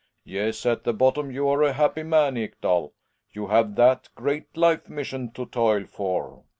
Yes, 0.25 0.65
at 0.65 0.83
the 0.83 0.93
bottom 0.95 1.29
you're 1.29 1.61
a 1.61 1.73
happy 1.73 2.01
man, 2.01 2.35
Ekdal; 2.35 2.91
you 3.33 3.45
have 3.49 3.75
that 3.75 4.09
great 4.15 4.57
life 4.57 4.89
mission 4.89 5.29
to 5.33 5.45
toil 5.45 5.85
for 5.85 6.37
Hjalmar. 6.39 6.43